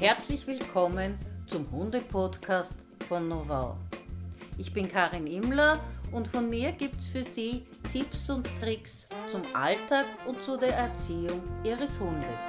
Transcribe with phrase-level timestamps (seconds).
[0.00, 3.76] Herzlich willkommen zum Hunde-Podcast von Novau.
[4.56, 5.78] Ich bin Karin Immler
[6.10, 10.74] und von mir gibt es für Sie Tipps und Tricks zum Alltag und zu der
[10.74, 12.40] Erziehung Ihres Hundes.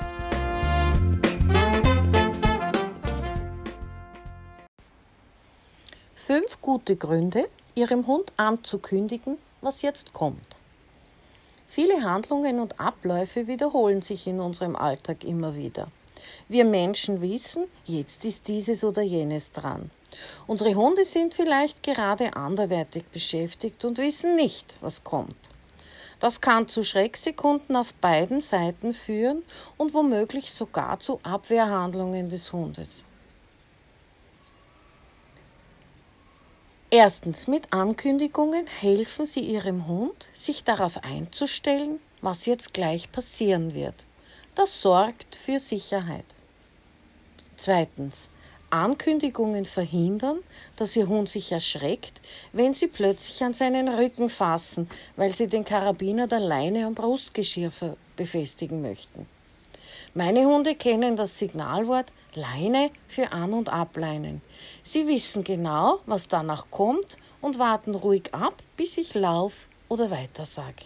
[6.13, 10.55] Fünf gute Gründe, Ihrem Hund anzukündigen, was jetzt kommt.
[11.67, 15.89] Viele Handlungen und Abläufe wiederholen sich in unserem Alltag immer wieder.
[16.47, 19.91] Wir Menschen wissen, jetzt ist dieses oder jenes dran.
[20.47, 25.35] Unsere Hunde sind vielleicht gerade anderweitig beschäftigt und wissen nicht, was kommt.
[26.19, 29.43] Das kann zu Schrecksekunden auf beiden Seiten führen
[29.77, 33.05] und womöglich sogar zu Abwehrhandlungen des Hundes.
[36.93, 43.95] Erstens, mit Ankündigungen helfen Sie Ihrem Hund, sich darauf einzustellen, was jetzt gleich passieren wird.
[44.55, 46.25] Das sorgt für Sicherheit.
[47.55, 48.27] Zweitens,
[48.69, 50.39] Ankündigungen verhindern,
[50.75, 52.19] dass Ihr Hund sich erschreckt,
[52.51, 57.71] wenn Sie plötzlich an seinen Rücken fassen, weil Sie den Karabiner der Leine am Brustgeschirr
[58.15, 59.25] befestigen möchten.
[60.13, 64.41] Meine Hunde kennen das Signalwort Leine für An- und Ableinen.
[64.83, 70.85] Sie wissen genau, was danach kommt und warten ruhig ab, bis ich lauf oder weitersage.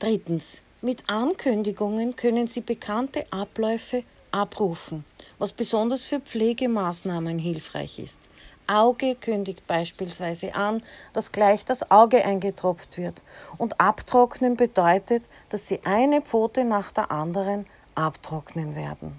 [0.00, 0.62] Drittens.
[0.80, 5.04] Mit Ankündigungen können Sie bekannte Abläufe abrufen,
[5.38, 8.18] was besonders für Pflegemaßnahmen hilfreich ist.
[8.66, 13.20] Auge kündigt beispielsweise an, dass gleich das Auge eingetropft wird.
[13.58, 19.18] Und abtrocknen bedeutet, dass Sie eine Pfote nach der anderen abtrocknen werden.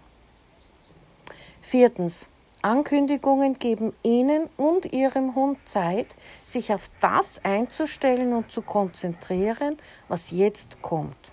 [1.62, 2.26] Viertens.
[2.62, 6.08] Ankündigungen geben Ihnen und Ihrem Hund Zeit,
[6.44, 11.32] sich auf das einzustellen und zu konzentrieren, was jetzt kommt.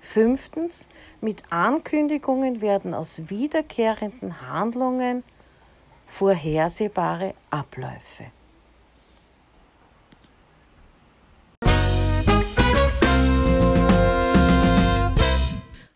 [0.00, 0.88] Fünftens.
[1.20, 5.22] Mit Ankündigungen werden aus wiederkehrenden Handlungen
[6.06, 8.24] vorhersehbare Abläufe.